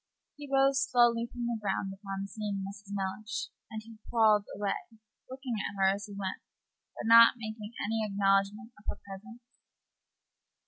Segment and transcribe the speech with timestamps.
[0.35, 2.89] He rose slowly from the ground upon seeing Mrs.
[2.89, 4.89] Mellish, and crawled away,
[5.29, 6.41] looking at her as he went,
[6.95, 9.43] but not making any acknowledgment of her presence.